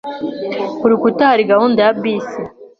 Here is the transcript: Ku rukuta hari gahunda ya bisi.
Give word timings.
Ku 0.79 0.85
rukuta 0.91 1.23
hari 1.31 1.43
gahunda 1.51 1.79
ya 1.85 1.93
bisi. 2.01 2.41